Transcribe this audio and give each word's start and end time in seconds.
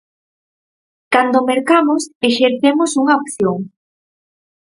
Cando 1.13 1.45
mercamos 1.51 2.01
exercemos 2.29 2.91
unha 3.01 3.17
opción. 3.21 3.59